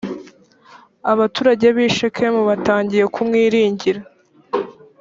[1.11, 4.01] abaturage bi shekemu batangiye kumwiringira.